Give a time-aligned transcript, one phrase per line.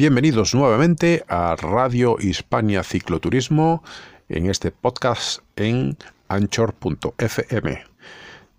[0.00, 3.84] Bienvenidos nuevamente a Radio Hispania Cicloturismo
[4.30, 7.84] en este podcast en anchor.fm.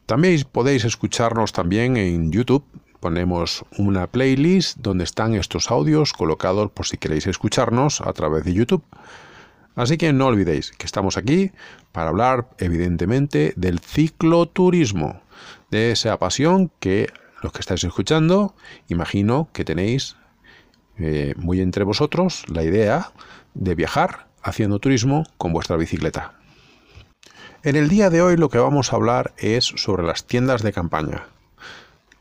[0.05, 2.63] También podéis escucharnos también en YouTube.
[2.99, 8.53] Ponemos una playlist donde están estos audios colocados por si queréis escucharnos a través de
[8.53, 8.83] YouTube.
[9.75, 11.49] Así que no olvidéis que estamos aquí
[11.91, 15.23] para hablar evidentemente del cicloturismo,
[15.71, 17.09] de esa pasión que
[17.41, 18.53] los que estáis escuchando,
[18.89, 20.17] imagino que tenéis
[20.97, 23.11] eh, muy entre vosotros la idea
[23.53, 26.33] de viajar haciendo turismo con vuestra bicicleta.
[27.63, 30.73] En el día de hoy lo que vamos a hablar es sobre las tiendas de
[30.73, 31.27] campaña,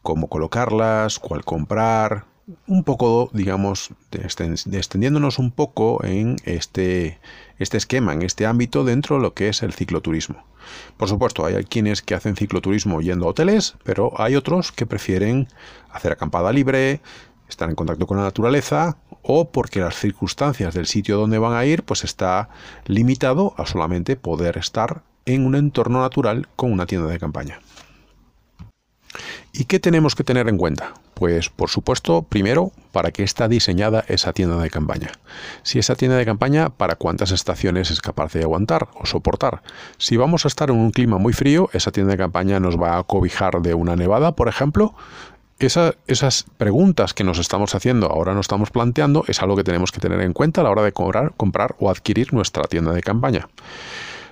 [0.02, 2.26] cómo colocarlas, cuál comprar,
[2.66, 7.20] un poco, digamos, extendiéndonos un poco en este,
[7.58, 10.44] este esquema, en este ámbito dentro de lo que es el cicloturismo.
[10.96, 15.48] Por supuesto, hay quienes que hacen cicloturismo yendo a hoteles, pero hay otros que prefieren
[15.90, 17.00] hacer acampada libre,
[17.50, 21.64] estar en contacto con la naturaleza o porque las circunstancias del sitio donde van a
[21.64, 22.48] ir pues está
[22.86, 27.60] limitado a solamente poder estar en un entorno natural con una tienda de campaña.
[29.52, 30.94] ¿Y qué tenemos que tener en cuenta?
[31.14, 35.10] Pues por supuesto, primero, para qué está diseñada esa tienda de campaña.
[35.62, 39.62] Si esa tienda de campaña, para cuántas estaciones es capaz de aguantar o soportar.
[39.98, 42.96] Si vamos a estar en un clima muy frío, esa tienda de campaña nos va
[42.96, 44.94] a cobijar de una nevada, por ejemplo.
[45.66, 50.00] Esas preguntas que nos estamos haciendo, ahora nos estamos planteando, es algo que tenemos que
[50.00, 53.48] tener en cuenta a la hora de comprar, comprar o adquirir nuestra tienda de campaña.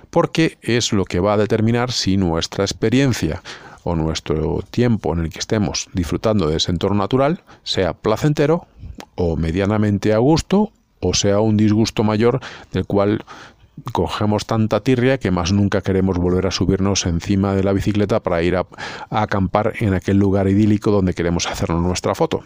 [0.09, 3.43] Porque es lo que va a determinar si nuestra experiencia
[3.83, 8.67] o nuestro tiempo en el que estemos disfrutando de ese entorno natural sea placentero
[9.15, 12.39] o medianamente a gusto o sea un disgusto mayor
[12.73, 13.23] del cual
[13.91, 18.41] cogemos tanta tirria que más nunca queremos volver a subirnos encima de la bicicleta para
[18.43, 18.65] ir a,
[19.09, 22.43] acampar en aquel lugar idílico donde queremos hacernos nuestra foto.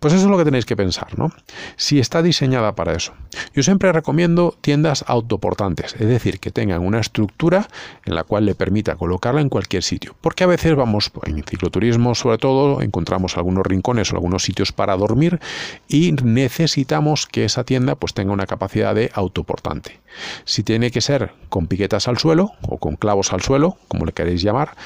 [0.00, 1.32] Pues eso es lo que tenéis que pensar, ¿no?
[1.76, 3.12] Si está diseñada para eso.
[3.54, 7.68] Yo siempre recomiendo tiendas autoportantes, es decir, que tengan una estructura
[8.04, 10.14] en la cual le permita colocarla en cualquier sitio.
[10.20, 14.96] Porque a veces vamos en cicloturismo, sobre todo, encontramos algunos rincones o algunos sitios para
[14.96, 15.40] dormir
[15.88, 20.00] y necesitamos que esa tienda pues tenga una capacidad de autoportante.
[20.44, 24.12] Si tiene que ser con piquetas al suelo o con clavos al suelo, como le
[24.12, 24.76] queréis llamar,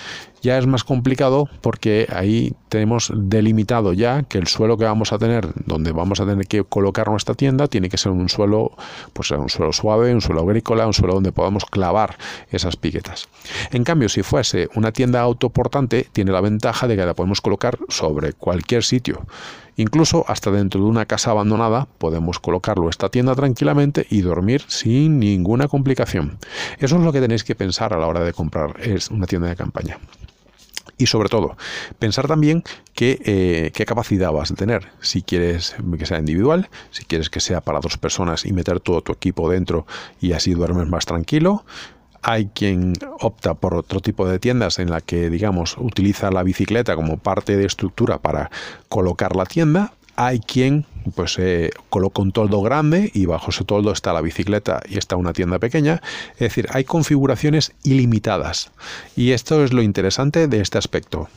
[0.42, 5.18] ya es más complicado porque ahí tenemos delimitado ya que el suelo que vamos a
[5.18, 8.72] tener, donde vamos a tener que colocar nuestra tienda, tiene que ser un suelo,
[9.12, 12.16] pues un suelo suave, un suelo agrícola, un suelo donde podamos clavar
[12.50, 13.28] esas piquetas.
[13.70, 17.78] En cambio, si fuese una tienda autoportante, tiene la ventaja de que la podemos colocar
[17.88, 19.26] sobre cualquier sitio.
[19.78, 25.20] Incluso hasta dentro de una casa abandonada podemos colocarlo esta tienda tranquilamente y dormir sin
[25.20, 26.38] ninguna complicación.
[26.80, 29.48] Eso es lo que tenéis que pensar a la hora de comprar es una tienda
[29.48, 29.98] de campaña.
[30.98, 31.56] Y sobre todo,
[32.00, 32.64] pensar también
[33.00, 34.88] eh, qué capacidad vas a tener.
[35.00, 39.00] Si quieres que sea individual, si quieres que sea para dos personas y meter todo
[39.00, 39.86] tu equipo dentro
[40.20, 41.64] y así duermes más tranquilo.
[42.20, 46.96] Hay quien opta por otro tipo de tiendas en la que, digamos, utiliza la bicicleta
[46.96, 48.50] como parte de estructura para
[48.88, 49.92] colocar la tienda.
[50.20, 50.84] Hay quien
[51.14, 55.14] pues eh, coloca un toldo grande y bajo ese toldo está la bicicleta y está
[55.14, 56.02] una tienda pequeña.
[56.32, 58.72] Es decir, hay configuraciones ilimitadas.
[59.14, 61.28] Y esto es lo interesante de este aspecto.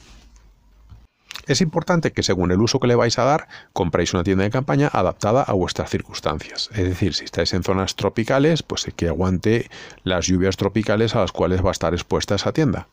[1.46, 4.50] Es importante que según el uso que le vais a dar, compréis una tienda de
[4.50, 6.72] campaña adaptada a vuestras circunstancias.
[6.74, 9.70] Es decir, si estáis en zonas tropicales, pues que aguante
[10.04, 12.88] las lluvias tropicales a las cuales va a estar expuesta esa tienda.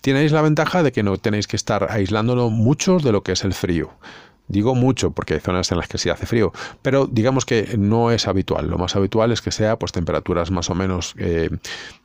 [0.00, 3.44] Tenéis la ventaja de que no tenéis que estar aislándolo mucho de lo que es
[3.44, 3.90] el frío.
[4.46, 8.10] Digo mucho porque hay zonas en las que sí hace frío, pero digamos que no
[8.10, 8.68] es habitual.
[8.68, 11.48] Lo más habitual es que sea pues temperaturas más o menos eh,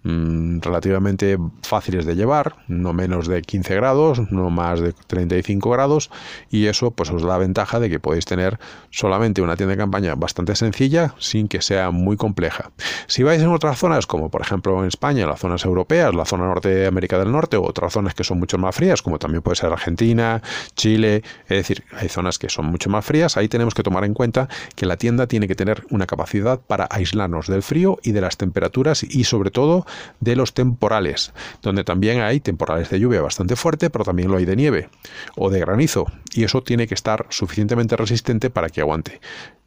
[0.03, 6.09] mm, relativamente fáciles de llevar, no menos de 15 grados, no más de 35 grados,
[6.49, 8.57] y eso pues os da la ventaja de que podéis tener
[8.89, 12.71] solamente una tienda de campaña bastante sencilla sin que sea muy compleja.
[13.07, 16.45] Si vais en otras zonas, como por ejemplo en España, las zonas europeas, la zona
[16.45, 19.41] norte de América del Norte, o otras zonas que son mucho más frías, como también
[19.41, 20.41] puede ser Argentina,
[20.75, 24.13] Chile, es decir, hay zonas que son mucho más frías, ahí tenemos que tomar en
[24.13, 28.21] cuenta que la tienda tiene que tener una capacidad para aislarnos del frío y de
[28.21, 29.85] las temperaturas y sobre todo
[30.19, 34.45] de los temporales, donde también hay temporales de lluvia bastante fuerte, pero también lo hay
[34.45, 34.89] de nieve
[35.35, 39.19] o de granizo, y eso tiene que estar suficientemente resistente para que aguante.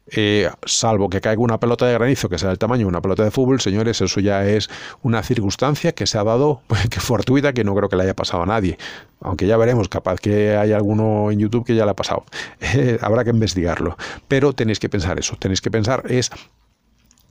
[0.07, 3.23] Eh, salvo que caiga una pelota de granizo que sea del tamaño de una pelota
[3.23, 4.69] de fútbol, señores, eso ya es
[5.01, 8.15] una circunstancia que se ha dado, pues, que fortuita, que no creo que le haya
[8.15, 8.77] pasado a nadie.
[9.21, 12.25] Aunque ya veremos, capaz que hay alguno en YouTube que ya le ha pasado.
[12.75, 13.97] Eh, habrá que investigarlo.
[14.27, 16.31] Pero tenéis que pensar eso, tenéis que pensar es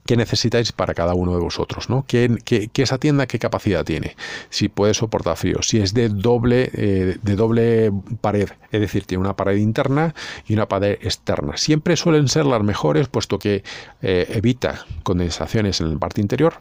[0.05, 2.05] qué necesitáis para cada uno de vosotros, ¿no?
[2.07, 2.37] ¿Qué,
[2.75, 4.15] esa tienda qué capacidad tiene?
[4.49, 7.91] Si puede soportar frío, si es de doble, eh, de doble
[8.21, 10.13] pared, es decir, tiene una pared interna
[10.47, 11.57] y una pared externa.
[11.57, 13.63] Siempre suelen ser las mejores, puesto que
[14.01, 16.55] eh, evita condensaciones en la parte interior.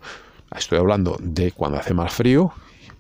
[0.56, 2.52] Estoy hablando de cuando hace más frío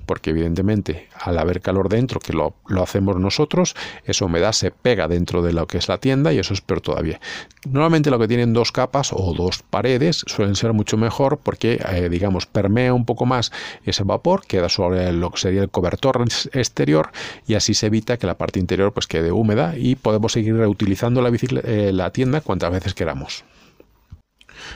[0.04, 5.42] porque evidentemente al haber calor dentro, que lo, hacemos nosotros, esa humedad se pega dentro
[5.42, 7.20] de lo que es la tienda y eso es peor todavía.
[7.68, 12.08] Normalmente lo que tienen dos capas o dos paredes suelen ser mucho mejor porque, eh,
[12.08, 13.52] digamos, permea un poco más
[13.84, 17.10] ese vapor, queda sobre lo que sería el cobertor exterior
[17.46, 21.22] y así se evita que la parte interior pues quede húmeda y podemos seguir reutilizando
[21.22, 21.30] la,
[21.64, 23.44] eh, la tienda cuantas veces queramos.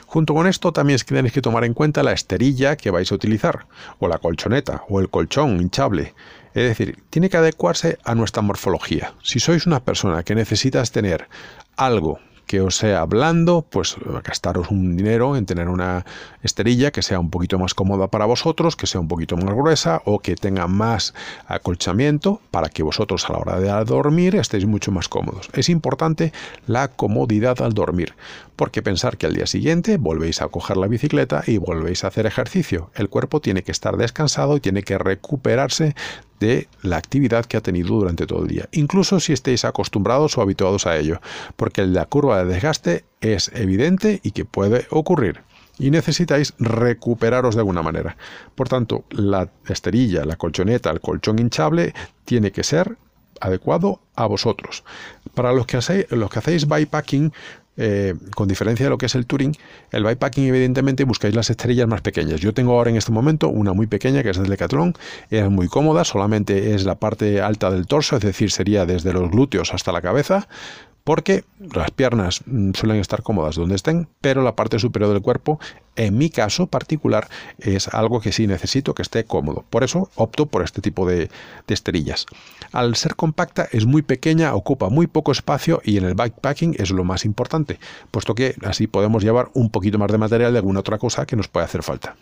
[0.07, 3.67] Junto con esto también tenéis que tomar en cuenta la esterilla que vais a utilizar,
[3.99, 6.15] o la colchoneta, o el colchón hinchable.
[6.55, 9.15] Es decir, tiene que adecuarse a nuestra morfología.
[9.23, 11.29] Si sois una persona que necesitas tener
[11.77, 16.07] algo que os sea blando, pues gastaros un dinero en tener una
[16.43, 20.01] esterilla que sea un poquito más cómoda para vosotros, que sea un poquito más gruesa
[20.05, 21.13] o que tenga más
[21.47, 25.51] acolchamiento para que vosotros a la hora de dormir estéis mucho más cómodos.
[25.53, 26.33] Es importante
[26.67, 28.15] la comodidad al dormir,
[28.57, 32.27] porque pensar que al día siguiente volvéis a coger la bicicleta y volvéis a hacer
[32.27, 32.91] ejercicio.
[32.95, 35.95] El cuerpo tiene que estar descansado y tiene que recuperarse
[36.41, 40.43] de la actividad que ha tenido durante todo el día, incluso si estéis acostumbrados o
[40.43, 41.21] habituados a ello,
[41.57, 45.43] porque la curva de desgaste es evidente y que puede ocurrir
[45.79, 48.17] y necesitáis recuperaros de alguna manera.
[48.55, 51.95] Por tanto, la esterilla, la colchoneta, el colchón hinchable
[52.25, 52.97] tiene que ser
[53.41, 54.85] adecuado a vosotros.
[55.35, 57.33] Para los que hacéis, los que hacéis bypacking,
[57.77, 59.57] eh, con diferencia de lo que es el Touring,
[59.93, 62.41] el bypacking evidentemente buscáis las estrellas más pequeñas.
[62.41, 64.95] Yo tengo ahora en este momento una muy pequeña que es del Decathlon,
[65.31, 69.31] es muy cómoda, solamente es la parte alta del torso, es decir, sería desde los
[69.31, 70.49] glúteos hasta la cabeza,
[71.07, 75.61] porque las piernas mm, suelen estar cómodas donde estén, pero la parte superior del cuerpo,
[75.95, 77.29] en mi caso particular,
[77.61, 79.65] es algo que sí necesito que esté cómodo.
[79.71, 81.31] Por eso opto por este tipo de,
[81.69, 82.27] esterillas.
[82.73, 86.91] Al ser compacta es muy pequeña, ocupa muy poco espacio y en el backpacking es
[86.91, 87.79] lo más importante,
[88.11, 91.37] puesto que así podemos llevar un poquito más de material de alguna otra cosa que
[91.37, 92.17] nos puede hacer falta.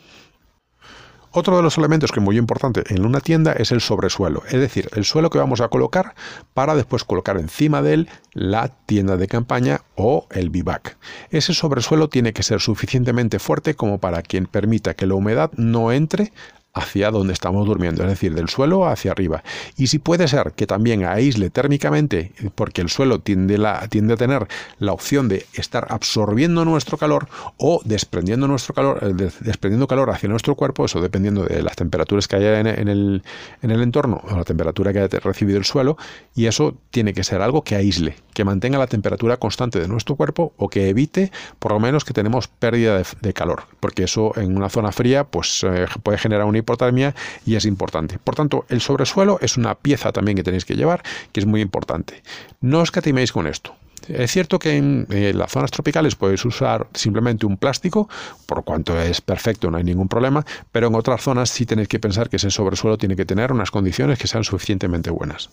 [1.36, 4.60] Otro de los elementos que es muy importante en una tienda es el sobresuelo, es
[4.60, 6.14] decir, el suelo que vamos a colocar
[6.54, 10.96] para después colocar encima de él la tienda de campaña o el bivac.
[11.30, 15.90] Ese sobresuelo tiene que ser suficientemente fuerte como para que permita que la humedad no
[15.90, 16.32] entre
[16.74, 19.44] hacia donde estamos durmiendo, es decir, del suelo hacia arriba.
[19.76, 24.48] Y si puede ser que también aísle térmicamente, porque el suelo tiende, a tener
[24.80, 27.28] la opción de estar absorbiendo nuestro calor
[27.58, 32.26] o desprendiendo nuestro calor, eh, desprendiendo calor hacia nuestro cuerpo, eso dependiendo de las temperaturas
[32.26, 33.22] que haya en, el,
[33.62, 35.96] en el entorno o la temperatura que haya recibido el suelo,
[36.34, 40.16] y eso tiene que ser algo que aísle, que mantenga la temperatura constante de nuestro
[40.16, 41.30] cuerpo o que evite
[41.60, 45.64] por lo menos que tenemos pérdida de, calor, porque eso en una zona fría pues
[45.64, 47.14] eh, puede generar un hipotermia
[47.46, 48.18] y es importante.
[48.18, 51.02] Por tanto, el sobresuelo es una pieza también que tenéis que llevar,
[51.32, 52.22] que es muy importante.
[52.60, 53.76] No os catiméis con esto.
[54.08, 58.08] Es cierto que en, eh, las zonas tropicales podéis usar simplemente un plástico,
[58.46, 61.98] por cuanto es perfecto, no hay ningún problema, pero en otras zonas sí tenéis que
[61.98, 65.50] pensar que ese sobresuelo tiene que tener unas condiciones que sean suficientemente buenas.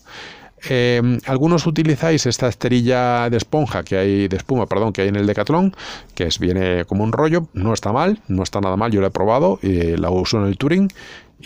[0.64, 5.16] Em, algunos utilizáis esta esterilla de esponja que hay, de espuma, perdón, que hay en
[5.16, 5.74] el Decathlon,
[6.14, 9.08] que es, viene como un rollo, no está mal, no está nada mal, yo la
[9.08, 10.88] he probado, y la uso en el Touring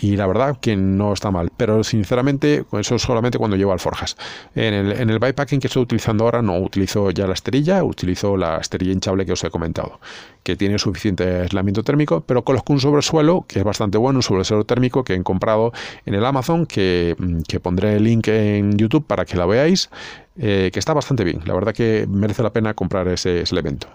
[0.00, 4.16] y la verdad que no está mal, pero sinceramente eso solamente cuando llevo alforjas.
[4.54, 8.36] En el, en el bypacking que estoy utilizando ahora no utilizo ya la esterilla, utilizo
[8.36, 10.00] la esterilla hinchable que os he comentado,
[10.42, 14.64] que tiene suficiente aislamiento térmico, pero coloco un sobresuelo que es bastante bueno, un sobresuelo
[14.64, 15.72] térmico que he comprado
[16.04, 17.16] en el Amazon, que,
[17.48, 19.90] que pondré el link en YouTube para que la veáis,
[20.38, 21.40] eh, que está bastante bien.
[21.46, 23.88] La verdad que merece la pena comprar ese elemento.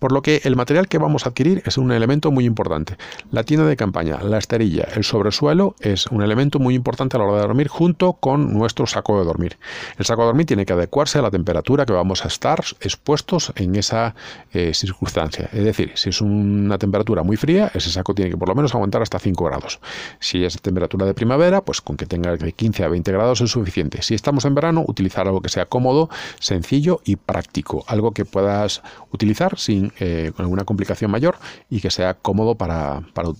[0.00, 2.96] Por lo que el material que vamos a adquirir es un elemento muy importante.
[3.30, 7.26] La tienda de campaña, la esterilla, el sobresuelo es un elemento muy importante a la
[7.26, 9.58] hora de dormir junto con nuestro saco de dormir.
[9.98, 13.52] El saco de dormir tiene que adecuarse a la temperatura que vamos a estar expuestos
[13.56, 14.14] en esa
[14.52, 15.50] eh, circunstancia.
[15.52, 18.74] Es decir, si es una temperatura muy fría, ese saco tiene que por lo menos
[18.74, 19.80] aguantar hasta 5 grados.
[20.18, 23.50] Si es temperatura de primavera, pues con que tenga de 15 a 20 grados es
[23.50, 24.00] suficiente.
[24.00, 27.84] Si estamos en verano, utilizar algo que sea cómodo, sencillo y práctico.
[27.86, 31.36] Algo que puedas utilizar sin eh, con alguna complicación mayor
[31.68, 33.30] y que sea cómodo para, para,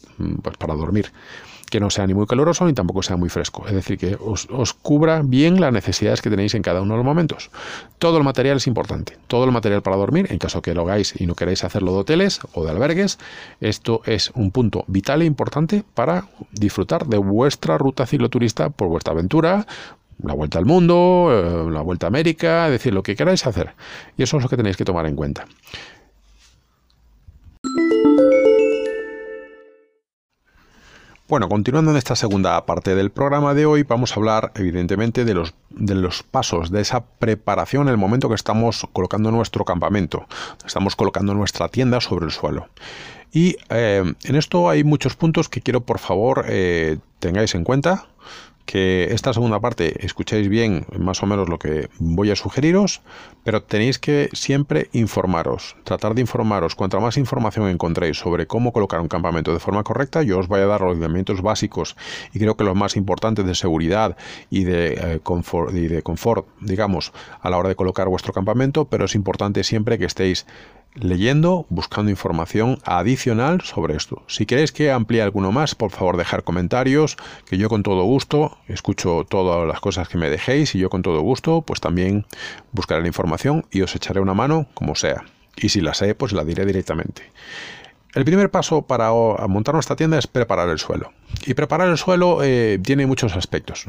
[0.43, 1.13] pues para dormir
[1.71, 3.65] que no sea ni muy caluroso ni tampoco sea muy fresco.
[3.67, 6.99] Es decir, que os, os, cubra bien las necesidades que tenéis en cada uno de
[6.99, 7.51] los momentos.
[7.99, 9.17] Todo el material es importante.
[9.29, 11.99] Todo el material para dormir, en caso que lo hagáis y no queráis hacerlo de
[11.99, 13.19] hoteles o de albergues,
[13.61, 19.13] esto es un punto vital e importante para disfrutar de vuestra ruta cicloturista por vuestra
[19.13, 19.67] aventura,
[20.23, 23.75] la vuelta al mundo, eh, la vuelta a América, es decir, lo que queráis hacer.
[24.17, 25.47] Y eso es lo que tenéis que tomar en cuenta.
[31.31, 35.33] Bueno, continuando en esta segunda parte del programa de hoy, vamos a hablar evidentemente de
[35.33, 40.27] los, de los pasos, de esa preparación en el momento que estamos colocando nuestro campamento,
[40.67, 42.69] estamos colocando nuestra tienda sobre el suelo.
[43.33, 48.09] Y eh, en esto hay muchos puntos que quiero por favor eh, tengáis en cuenta
[48.67, 53.03] que esta segunda parte escuchéis bien más o menos lo que voy a sugeriros,
[53.43, 56.75] pero tenéis que siempre informaros, tratar de informaros.
[56.75, 60.61] Cuanta más información encontréis sobre cómo colocar un campamento de forma correcta, yo os voy
[60.61, 61.97] a dar los elementos básicos
[62.33, 64.17] y creo que los más importantes de seguridad
[64.51, 68.85] y de, eh, confort, y de confort, digamos, a la hora de colocar vuestro campamento,
[68.85, 70.47] pero es importante siempre que estéis
[70.95, 74.23] leyendo, buscando información adicional sobre esto.
[74.27, 77.17] Si queréis que amplíe alguno más, por favor dejar comentarios,
[77.47, 81.03] que yo con todo gusto escucho todas las cosas que me dejéis y yo con
[81.03, 82.27] todo gusto pues también
[82.73, 85.25] buscaré la información y os echaré una mano como sea.
[85.57, 87.23] Y si la sé, pues la diré directamente.
[88.15, 89.13] El primer paso para
[89.47, 91.13] montar nuestra tienda es preparar el suelo.
[91.47, 93.87] Y preparar el suelo eh, tiene muchos aspectos.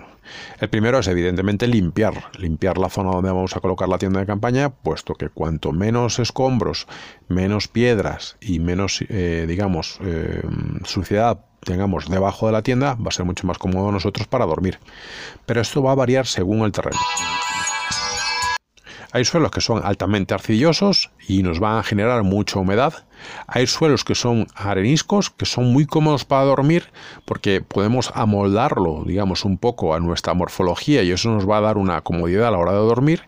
[0.59, 4.27] El primero es evidentemente limpiar, limpiar la zona donde vamos a colocar la tienda de
[4.27, 6.87] campaña, puesto que cuanto menos escombros,
[7.29, 10.43] menos piedras y menos, eh, digamos, eh,
[10.83, 14.79] suciedad tengamos debajo de la tienda, va a ser mucho más cómodo nosotros para dormir.
[15.45, 16.99] Pero esto va a variar según el terreno.
[19.13, 22.93] Hay suelos que son altamente arcillosos y nos van a generar mucha humedad.
[23.47, 26.91] Hay suelos que son areniscos, que son muy cómodos para dormir
[27.25, 31.77] porque podemos amoldarlo, digamos, un poco a nuestra morfología y eso nos va a dar
[31.77, 33.23] una comodidad a la hora de dormir.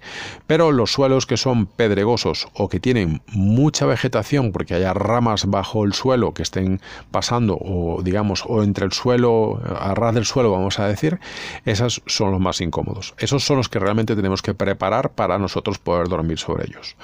[0.47, 5.83] Pero los suelos que son pedregosos o que tienen mucha vegetación porque haya ramas bajo
[5.85, 6.81] el suelo que estén
[7.11, 11.19] pasando o, digamos, o entre el suelo, a ras del suelo, vamos a decir,
[11.65, 13.13] esos son los más incómodos.
[13.17, 16.95] Esos son los que realmente tenemos que preparar para nosotros poder dormir sobre ellos.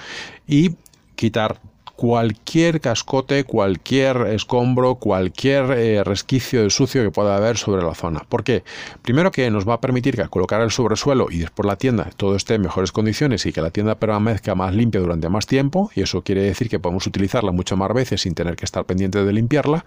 [0.47, 0.75] Y
[1.15, 1.59] quitar
[1.99, 8.21] cualquier cascote, cualquier escombro, cualquier eh, resquicio de sucio que pueda haber sobre la zona.
[8.29, 8.63] ¿Por qué?
[9.01, 12.09] Primero que nos va a permitir que al colocar el sobresuelo y después la tienda
[12.15, 15.91] todo esté en mejores condiciones y que la tienda permanezca más limpia durante más tiempo,
[15.93, 19.25] y eso quiere decir que podemos utilizarla mucho más veces sin tener que estar pendiente
[19.25, 19.83] de limpiarla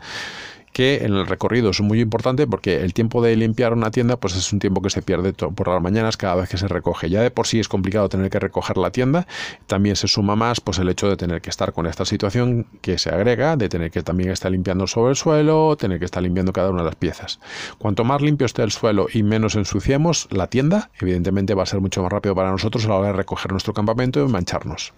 [0.73, 4.37] que en el recorrido es muy importante porque el tiempo de limpiar una tienda pues
[4.37, 7.11] es un tiempo que se pierde por las mañanas cada vez que se recoge.
[7.11, 9.26] Ya de por sí es complicado tener que recoger la tienda,
[9.67, 12.99] también se suma más pues el hecho de tener que estar con esta situación que
[12.99, 16.52] se agrega, de tener que también estar limpiando sobre el suelo, tener que estar limpiando
[16.52, 17.38] cada una de las piezas.
[17.79, 21.81] Cuanto más limpio esté el suelo y menos ensuciemos la tienda, evidentemente va a ser
[21.81, 24.95] mucho más rápido para nosotros a la hora de recoger nuestro campamento y mancharnos.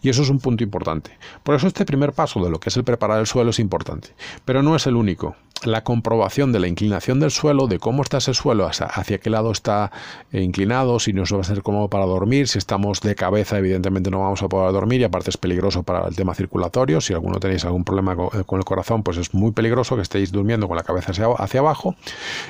[0.00, 1.18] Y eso es un punto importante.
[1.42, 4.10] Por eso este primer paso de lo que es el preparar el suelo es importante,
[4.44, 5.47] pero no es el único México.
[5.64, 9.50] La comprobación de la inclinación del suelo, de cómo está ese suelo, hacia, qué lado
[9.50, 9.90] está
[10.32, 14.10] eh, inclinado, si nos va a ser cómodo para dormir, si estamos de cabeza, evidentemente
[14.10, 17.00] no vamos a poder dormir y aparte es peligroso para el tema circulatorio.
[17.00, 20.32] Si alguno tenéis algún problema eh, con el corazón, pues es muy peligroso que estéis
[20.32, 21.96] durmiendo con la cabeza hacia, abajo.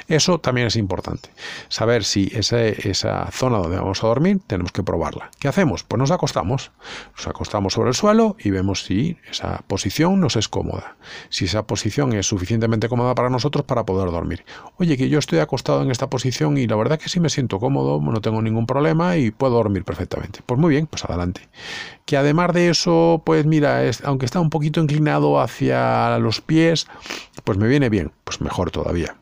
[0.08, 1.30] Eso también es importante.
[1.68, 5.30] Saber si esa zona donde vamos a dormir tenemos que probarla.
[5.38, 5.82] ¿Qué hacemos?
[5.82, 6.72] Pues nos acostamos.
[7.16, 10.96] Nos acostamos sobre el suelo y vemos si esa posición nos es cómoda.
[11.30, 14.44] Si esa posición es suficientemente cómoda para nosotros para poder dormir.
[14.76, 17.58] Oye, que yo estoy acostado en esta posición y la verdad que sí me siento
[17.58, 20.40] cómodo, no tengo ningún problema y puedo dormir perfectamente.
[20.44, 21.48] Pues muy bien, pues adelante.
[22.04, 26.86] Que además de eso, pues mira, es, aunque está un poquito inclinado hacia los pies,
[27.44, 29.16] pues me viene bien, pues mejor todavía.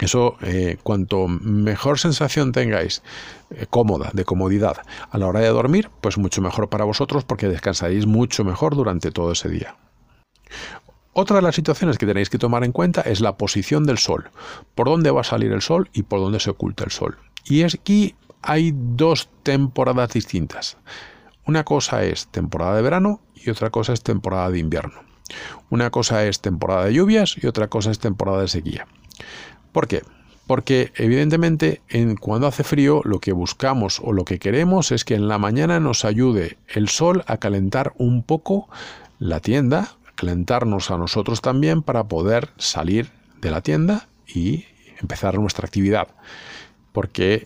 [0.00, 3.02] Eso, eh, cuanto mejor sensación tengáis,
[3.50, 4.78] eh, cómoda, de comodidad,
[5.10, 9.12] a la hora de dormir, pues mucho mejor para vosotros porque descansaréis mucho mejor durante
[9.12, 9.76] todo ese día.
[11.16, 14.30] Otra de las situaciones que tenéis que tomar en cuenta es la posición del sol,
[14.74, 17.16] por dónde va a salir el sol y por dónde se oculta el sol.
[17.44, 20.76] Y es aquí hay dos temporadas distintas.
[21.46, 25.04] Una cosa es temporada de verano y otra cosa es temporada de invierno.
[25.70, 28.86] Una cosa es temporada de lluvias y otra cosa es temporada de sequía.
[29.70, 30.02] ¿Por qué?
[30.48, 35.14] Porque evidentemente en, cuando hace frío lo que buscamos o lo que queremos es que
[35.14, 38.68] en la mañana nos ayude el sol a calentar un poco
[39.18, 43.10] la tienda, calentarnos a nosotros también para poder salir
[43.42, 44.64] de la tienda y
[44.98, 46.08] empezar nuestra actividad.
[46.92, 47.44] Porque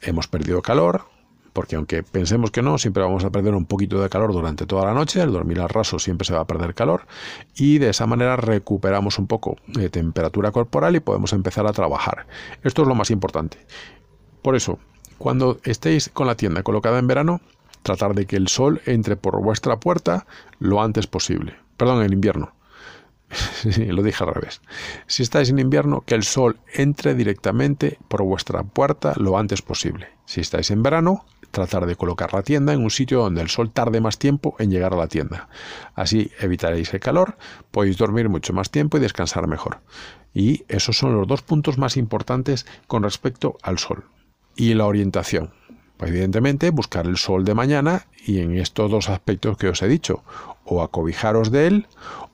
[0.00, 1.04] hemos perdido calor,
[1.52, 4.86] porque aunque pensemos que no, siempre vamos a perder un poquito de calor durante toda
[4.86, 7.06] la noche, al dormir al raso siempre se va a perder calor
[7.54, 12.26] y de esa manera recuperamos un poco de temperatura corporal y podemos empezar a trabajar.
[12.64, 13.58] Esto es lo más importante.
[14.42, 14.80] Por eso,
[15.16, 17.40] cuando estéis con la tienda colocada en verano,
[17.84, 20.26] tratar de que el sol entre por vuestra puerta
[20.58, 22.52] lo antes posible perdón, el invierno.
[23.78, 24.60] lo dije al revés.
[25.06, 30.08] Si estáis en invierno, que el sol entre directamente por vuestra puerta lo antes posible.
[30.26, 33.70] Si estáis en verano, tratar de colocar la tienda en un sitio donde el sol
[33.70, 35.48] tarde más tiempo en llegar a la tienda.
[35.94, 37.36] Así evitaréis el calor,
[37.70, 39.80] podéis dormir mucho más tiempo y descansar mejor.
[40.34, 44.04] Y esos son los dos puntos más importantes con respecto al sol.
[44.54, 45.52] Y la orientación.
[45.96, 49.88] Pues evidentemente, buscar el sol de mañana y en estos dos aspectos que os he
[49.88, 50.22] dicho,
[50.64, 51.86] o acobijaros de él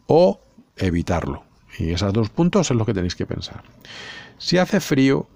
[0.06, 0.40] o
[0.76, 1.44] evitarlo.
[1.78, 3.62] Y esos dos puntos es lo que tenéis que pensar.
[4.38, 5.26] Si hace frío,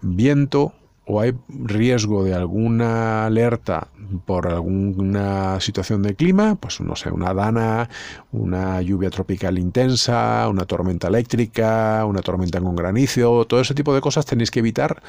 [0.00, 0.72] viento
[1.08, 3.88] o hay riesgo de alguna alerta
[4.24, 7.88] por alguna situación de clima, pues no sé, una dana,
[8.32, 14.00] una lluvia tropical intensa, una tormenta eléctrica, una tormenta con granizo, todo ese tipo de
[14.00, 15.00] cosas tenéis que evitar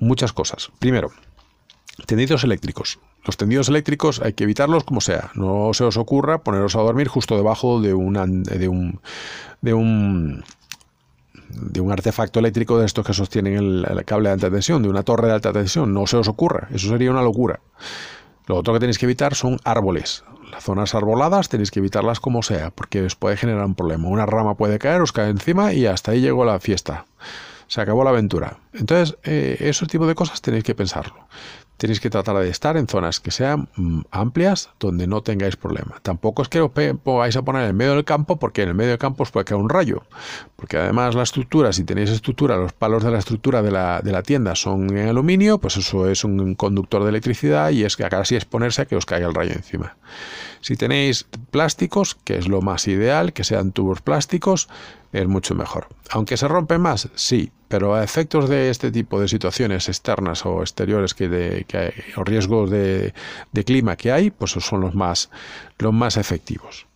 [0.00, 0.70] muchas cosas.
[0.80, 1.12] Primero,
[2.06, 2.98] tendidos eléctricos.
[3.24, 5.30] Los tendidos eléctricos hay que evitarlos como sea.
[5.34, 8.68] No se os ocurra poneros a dormir justo debajo de, un de
[9.74, 10.44] un
[11.50, 15.02] de un artefacto eléctrico de estos que sostienen el, cable de alta tensión, de una
[15.02, 15.92] torre de alta tensión.
[15.92, 17.60] No se os ocurra, eso sería una locura.
[18.46, 20.24] Lo otro que tenéis que evitar son árboles.
[20.50, 24.08] Las zonas arboladas tenéis que evitarlas como sea, porque os puede generar un problema.
[24.08, 27.04] Una rama puede caer, os cae encima y hasta ahí llegó la fiesta.
[27.66, 28.58] Se acabó la aventura.
[28.72, 31.28] Entonces, eh, esos tipos de cosas tenéis que pensarlo
[31.78, 35.96] tenéis que tratar de estar en zonas que sean mm, amplias donde no tengáis problema.
[36.02, 36.72] Tampoco es que os
[37.04, 39.30] vais a poner en el medio del campo porque en el medio del campo os
[39.30, 40.02] puede caer un rayo.
[40.56, 44.12] Porque además la estructura, si tenéis estructura, los palos de la estructura de la, de
[44.12, 48.04] la tienda son en aluminio, pues eso es un conductor de electricidad y es que
[48.04, 49.96] acá sí es ponerse a que os caiga el rayo encima.
[50.60, 54.68] Si tenéis plásticos, que es lo más ideal, que sean tubos plásticos,
[55.12, 55.88] es mucho mejor.
[56.10, 60.62] Aunque se rompen más, sí, pero a efectos de este tipo de situaciones externas o
[60.62, 63.14] exteriores que, de, que hay, o riesgos de,
[63.52, 65.30] de, clima que hay, pues son los más,
[65.78, 66.86] los más efectivos.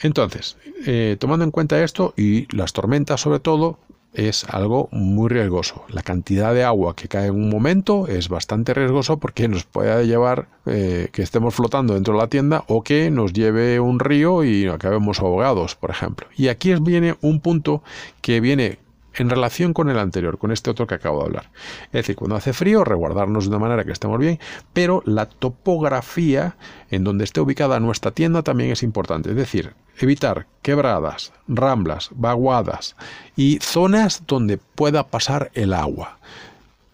[0.00, 0.56] Entonces,
[0.86, 3.78] eh, tomando en cuenta esto y las tormentas sobre todo,
[4.14, 5.84] es algo muy riesgoso.
[5.88, 10.06] La cantidad de agua que cae en un momento es bastante riesgoso porque nos puede
[10.06, 14.44] llevar eh, que estemos flotando dentro de la tienda o que nos lleve un río
[14.44, 16.26] y acabemos ahogados, por ejemplo.
[16.36, 17.82] Y aquí viene un punto
[18.20, 18.78] que viene
[19.22, 21.50] en relación con el anterior, con este otro que acabo de hablar.
[21.86, 24.38] Es decir, cuando hace frío, reguardarnos de una manera que estemos bien,
[24.72, 26.56] pero la topografía
[26.90, 29.30] en donde esté ubicada nuestra tienda también es importante.
[29.30, 32.96] Es decir, evitar quebradas, ramblas, vaguadas
[33.36, 36.18] y zonas donde pueda pasar el agua.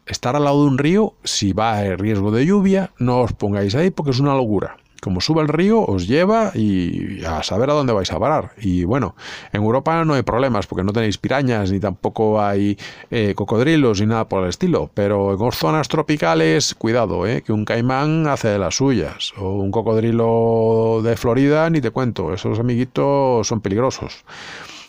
[0.06, 3.74] Estar al lado de un río, si va a riesgo de lluvia, no os pongáis
[3.74, 7.74] ahí porque es una locura como sube el río, os lleva y a saber a
[7.74, 8.52] dónde vais a parar.
[8.56, 9.14] Y bueno,
[9.52, 12.78] en Europa no hay problemas porque no tenéis pirañas ni tampoco hay
[13.10, 14.90] eh, cocodrilos ni nada por el estilo.
[14.94, 19.34] Pero en zonas tropicales, cuidado, eh, que un caimán hace de las suyas.
[19.36, 22.32] O un cocodrilo de Florida, ni te cuento.
[22.32, 24.24] Esos amiguitos son peligrosos.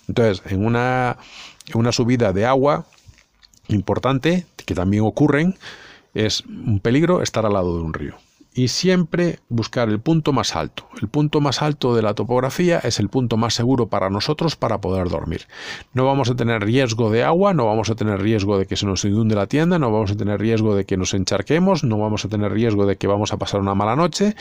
[0.07, 1.17] Entonces, en una,
[1.67, 2.85] en una subida de agua
[3.67, 5.55] importante, que también ocurren,
[6.13, 8.15] es un peligro estar al lado de un río
[8.55, 10.87] y siempre buscar el punto más alto.
[11.01, 14.79] El punto más alto de la topografía es el punto más seguro para nosotros para
[14.79, 15.41] poder dormir.
[15.93, 18.85] No vamos a tener riesgo de agua, no vamos a tener riesgo de que se
[18.85, 22.23] nos inunde la tienda, no vamos a tener riesgo de que nos encharquemos, no vamos
[22.23, 24.35] a tener riesgo de que vamos a pasar una mala noche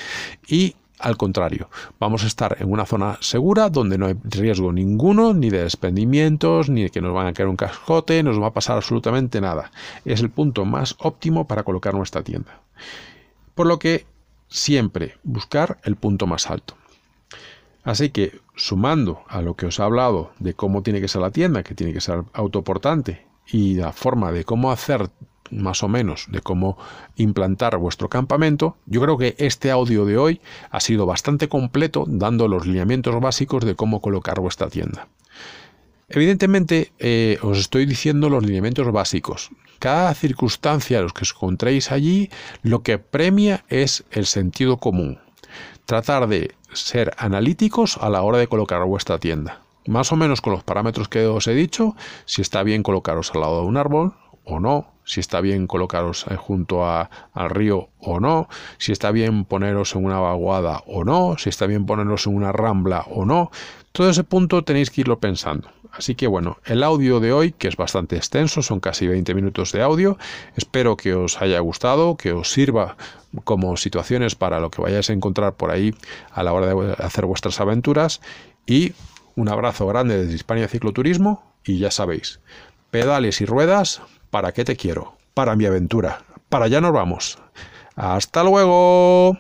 [0.47, 5.35] y al contrario, vamos a estar en una zona segura donde no hay riesgo ninguno,
[5.35, 8.47] ni de desprendimientos, ni de que nos van a caer un cascote, no nos va
[8.47, 9.73] a pasar absolutamente nada.
[10.05, 12.61] Es el punto más óptimo para colocar nuestra tienda.
[13.55, 14.07] Por lo que
[14.49, 16.75] siempre buscar el punto más alto.
[17.83, 21.31] Así que sumando a lo que os he hablado de cómo tiene que ser la
[21.31, 25.11] tienda, que tiene que ser autoportante, y la forma de cómo hacer
[25.51, 26.79] más o menos de cómo
[27.17, 30.41] implantar vuestro campamento, yo creo que este audio de hoy
[30.71, 35.09] ha sido bastante completo dando los lineamientos básicos de cómo colocar vuestra tienda.
[36.09, 39.51] Evidentemente, eh, os estoy diciendo los lineamientos básicos.
[39.79, 42.31] Cada circunstancia los que os encontréis allí,
[42.63, 45.19] lo que premia es el sentido común.
[45.87, 49.61] Tratar de ser analíticos a la hora de colocar vuestra tienda.
[49.87, 53.43] Más o menos con los parámetros que os he dicho, si está bien colocaros al
[53.43, 58.21] lado de un árbol o no, si está bien colocaros eh, junto al río o
[58.21, 62.35] no, si está bien poneros en una vaguada o no, si está bien poneros en
[62.35, 63.51] una rambla o no.
[63.93, 65.69] Todo ese punto tenéis que irlo pensando.
[65.97, 69.71] Así que bueno, el audio de hoy, que es bastante extenso, son casi 20 minutos
[69.73, 70.19] de audio,
[70.57, 72.97] espero que os haya gustado, que os sirva
[73.45, 75.95] como situaciones para lo que vayáis a encontrar por ahí
[76.33, 78.21] a la hora de hacer vuestras aventuras
[78.67, 78.93] y
[79.37, 82.41] un abrazo grande desde Hispania Cicloturismo y ya sabéis,
[82.91, 85.17] pedales y ruedas, ¿para qué te quiero?
[85.33, 86.25] Para mi aventura.
[86.49, 87.39] Para allá nos vamos.
[87.97, 89.39] Hasta luego.